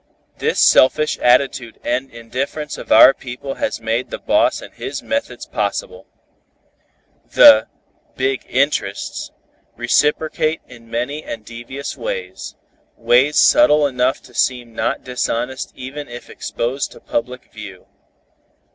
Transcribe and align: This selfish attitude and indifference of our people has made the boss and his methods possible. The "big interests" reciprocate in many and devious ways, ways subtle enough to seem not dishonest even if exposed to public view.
This 0.39 0.59
selfish 0.59 1.19
attitude 1.19 1.79
and 1.83 2.09
indifference 2.09 2.75
of 2.79 2.91
our 2.91 3.13
people 3.13 3.53
has 3.61 3.79
made 3.79 4.09
the 4.09 4.17
boss 4.17 4.59
and 4.59 4.73
his 4.73 5.03
methods 5.03 5.45
possible. 5.45 6.07
The 7.29 7.67
"big 8.15 8.43
interests" 8.49 9.29
reciprocate 9.75 10.61
in 10.67 10.89
many 10.89 11.23
and 11.23 11.45
devious 11.45 11.95
ways, 11.95 12.55
ways 12.97 13.37
subtle 13.37 13.85
enough 13.85 14.23
to 14.23 14.33
seem 14.33 14.73
not 14.73 15.03
dishonest 15.03 15.71
even 15.75 16.07
if 16.07 16.31
exposed 16.31 16.91
to 16.93 16.99
public 16.99 17.53
view. 17.53 17.85